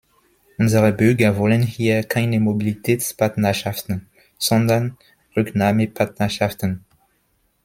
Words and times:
Unsere 0.57 0.93
Bürger 0.93 1.37
wollen 1.37 1.61
hier 1.61 2.01
keine 2.03 2.39
Mobilitätspartnerschaften, 2.39 4.09
sondern 4.39 4.97
Rücknahmepartnerschaften. 5.37 6.83